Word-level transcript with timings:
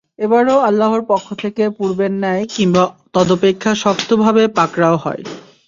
এবারও 0.19 0.55
আল্লাহর 0.61 1.01
পক্ষ 1.11 1.27
থেকে 1.43 1.63
পূর্বের 1.77 2.11
ন্যায় 2.21 2.43
কিংবা 2.53 2.83
তদপেক্ষা 3.15 3.71
শক্তভাবে 3.83 4.43
পাকড়াও 4.57 4.95
হয়। 5.03 5.21